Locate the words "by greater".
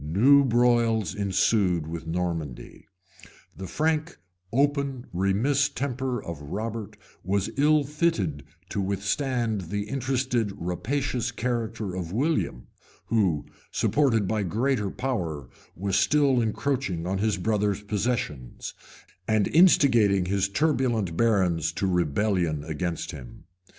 14.27-14.89